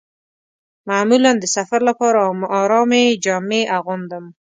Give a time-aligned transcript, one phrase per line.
[0.89, 2.19] معمولاً د سفر لپاره
[2.61, 4.25] ارامې جامې اغوندم.